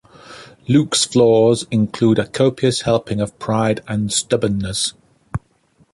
Luke's 0.67 1.05
flaws 1.05 1.67
include 1.69 2.17
a 2.17 2.25
copious 2.25 2.81
helping 2.81 3.21
of 3.21 3.37
pride 3.37 3.81
and 3.87 4.11
stubbornness. 4.11 4.93